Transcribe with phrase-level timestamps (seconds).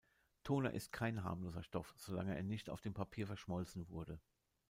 [0.43, 4.19] Toner ist kein harmloser Stoff, solange er nicht auf dem Papier verschmolzen wurde.